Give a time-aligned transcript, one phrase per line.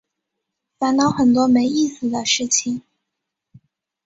[0.79, 2.81] 烦恼很多没意思的事情